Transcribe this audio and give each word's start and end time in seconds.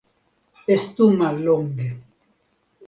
Estu 0.75 1.11
mallonge. 1.19 1.89